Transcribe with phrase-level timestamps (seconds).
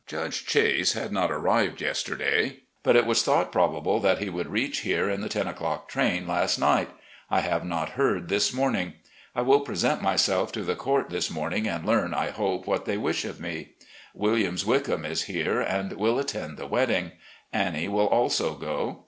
[0.07, 5.07] Judge Chase had not arrived yesterday, but it was thought probable he would reach here
[5.07, 6.89] in the ten o'clock train last night.
[7.29, 8.93] I have not heard this morning.
[9.35, 12.97] I will present myself to the court this morning, and learn, I hope, what they
[12.97, 13.73] wish of me.
[14.15, 17.11] Williams Wickham is here, and will attend the wedding.
[17.53, 18.99] Annie will also go.